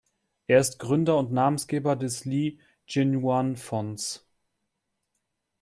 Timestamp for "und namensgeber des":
1.19-2.25